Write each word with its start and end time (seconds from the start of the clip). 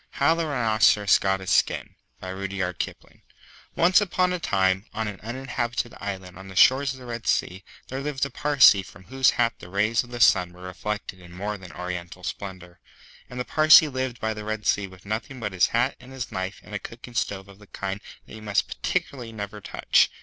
HOW 0.13 0.33
THE 0.33 0.47
RHINOCEROS 0.47 1.19
GOT 1.19 1.41
HIS 1.41 1.51
SKIN 1.51 1.93
ONCE 3.75 4.01
upon 4.01 4.33
a 4.33 4.39
time, 4.39 4.85
on 4.95 5.07
an 5.07 5.19
uninhabited 5.21 5.93
island 5.99 6.39
on 6.39 6.47
the 6.47 6.55
shores 6.55 6.91
of 6.95 6.99
the 6.99 7.05
Red 7.05 7.27
Sea, 7.27 7.63
there 7.89 8.01
lived 8.01 8.25
a 8.25 8.31
Parsee 8.31 8.81
from 8.81 9.03
whose 9.03 9.29
hat 9.37 9.53
the 9.59 9.69
rays 9.69 10.03
of 10.03 10.09
the 10.09 10.19
sun 10.19 10.53
were 10.53 10.63
reflected 10.63 11.19
in 11.19 11.31
more 11.31 11.55
than 11.55 11.71
oriental 11.73 12.23
splendour. 12.23 12.79
And 13.29 13.39
the 13.39 13.45
Parsee 13.45 13.89
lived 13.93 14.19
by 14.19 14.33
the 14.33 14.43
Red 14.43 14.65
Sea 14.65 14.87
with 14.87 15.05
nothing 15.05 15.39
but 15.39 15.53
his 15.53 15.67
hat 15.67 15.97
and 15.99 16.11
his 16.11 16.31
knife 16.31 16.61
and 16.63 16.73
a 16.73 16.79
cooking 16.79 17.13
stove 17.13 17.47
of 17.47 17.59
the 17.59 17.67
kind 17.67 18.01
that 18.25 18.33
you 18.33 18.41
must 18.41 18.67
particularly 18.67 19.31
never 19.31 19.61
touch. 19.61 20.09